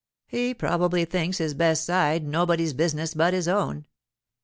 'He 0.25 0.55
probably 0.55 1.05
thinks 1.05 1.37
his 1.37 1.53
best 1.53 1.85
side 1.85 2.25
nobody's 2.27 2.73
business 2.73 3.13
but 3.13 3.35
his 3.35 3.47
own. 3.47 3.85